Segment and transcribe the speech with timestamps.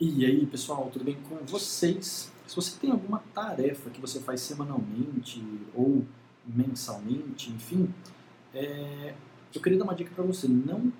[0.00, 2.30] E aí, pessoal, tudo bem com vocês?
[2.46, 5.42] Se você tem alguma tarefa que você faz semanalmente
[5.74, 6.06] ou
[6.46, 7.92] mensalmente, enfim,
[8.54, 9.16] é,
[9.52, 10.46] eu queria dar uma dica para você.
[10.46, 10.92] Não, como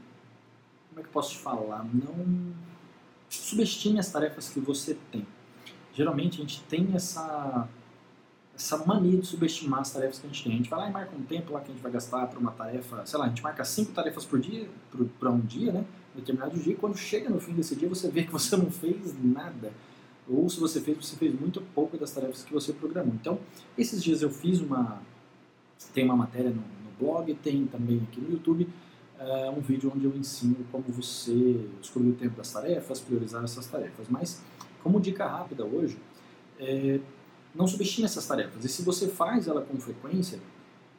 [0.97, 1.87] é que eu posso falar?
[1.95, 2.53] Não
[3.30, 5.25] subestime as tarefas que você tem.
[5.95, 7.69] Geralmente a gente tem essa
[8.59, 10.53] essa mania de subestimar as tarefas que a gente tem.
[10.53, 12.39] A gente vai lá e marca um tempo lá que a gente vai gastar para
[12.41, 14.69] uma tarefa, sei lá, a gente marca cinco tarefas por dia,
[15.19, 15.85] para um dia, né?
[16.15, 19.15] Determinado dia, e quando chega no fim desse dia você vê que você não fez
[19.23, 19.73] nada.
[20.29, 23.15] Ou se você fez, você fez muito pouco das tarefas que você programou.
[23.15, 23.39] Então,
[23.79, 25.01] esses dias eu fiz uma.
[25.95, 28.69] Tem uma matéria no, no blog, tem também aqui no YouTube
[29.21, 33.66] uh, um vídeo onde eu ensino como você escolher o tempo das tarefas, priorizar essas
[33.69, 34.09] tarefas.
[34.11, 34.43] Mas,
[34.83, 35.97] como dica rápida hoje,
[36.59, 37.01] é,
[37.55, 38.65] não subestime essas tarefas.
[38.65, 40.38] E se você faz ela com frequência,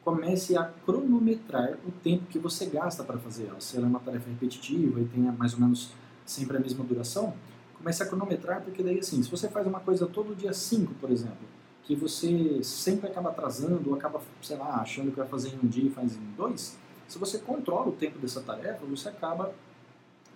[0.04, 3.60] comece a cronometrar o tempo que você gasta para fazer ela.
[3.60, 5.92] Se ela é uma tarefa repetitiva e tenha mais ou menos
[6.26, 7.34] sempre a mesma duração,
[7.78, 11.10] comece a cronometrar, porque daí assim, se você faz uma coisa todo dia 5, por
[11.12, 11.48] exemplo,
[11.84, 15.68] que você sempre acaba atrasando ou acaba, sei lá, achando que vai fazer em um
[15.68, 16.78] dia e faz em dois,
[17.08, 19.52] se você controla o tempo dessa tarefa, você acaba,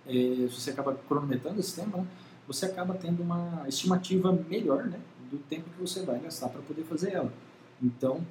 [0.06, 2.06] é, você acaba cronometrando esse tempo, né,
[2.46, 4.98] você acaba tendo uma estimativa melhor, né,
[5.34, 7.32] do tempo que você vai gastar para poder fazer ela.
[7.82, 8.24] Então,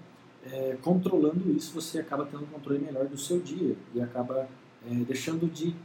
[0.46, 4.48] é, controlando isso, você acaba tendo um controle melhor do seu dia e acaba
[4.90, 5.76] é, deixando de,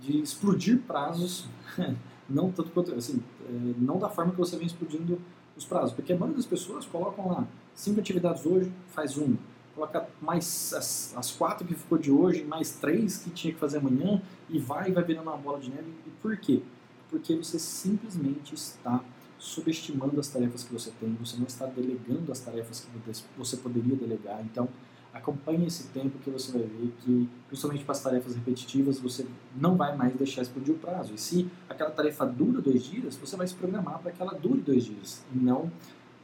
[0.00, 1.46] de explodir prazos,
[2.28, 5.20] não tanto quanto, assim, é, não da forma que você vem explodindo
[5.56, 9.36] os prazos, porque a maioria das pessoas colocam lá cinco atividades hoje, faz uma,
[9.74, 13.78] coloca mais as, as quatro que ficou de hoje, mais três que tinha que fazer
[13.78, 15.88] amanhã e vai vai virando uma bola de neve.
[16.06, 16.62] E por quê?
[17.08, 19.02] Porque você simplesmente está
[19.40, 23.96] subestimando as tarefas que você tem, você não está delegando as tarefas que você poderia
[23.96, 24.40] delegar.
[24.42, 24.68] Então,
[25.12, 29.76] acompanhe esse tempo que você vai ver que, principalmente para as tarefas repetitivas, você não
[29.76, 31.14] vai mais deixar explodir o prazo.
[31.14, 34.60] E se aquela tarefa dura dois dias, você vai se programar para que ela dure
[34.60, 35.70] dois dias, e não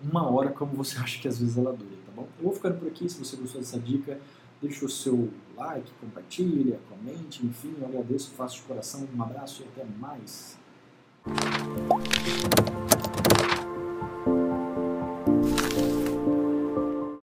[0.03, 2.29] uma hora como você acha que às vezes ela dura, tá bom?
[2.39, 4.21] Eu vou ficando por aqui, se você gostou dessa dica,
[4.61, 9.65] deixa o seu like, compartilha, comente, enfim, eu agradeço, faço de coração, um abraço e
[9.65, 10.59] até mais.